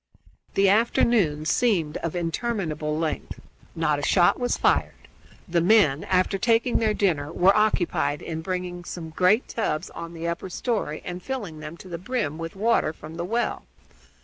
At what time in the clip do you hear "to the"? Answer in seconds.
10.13-10.27, 11.77-11.99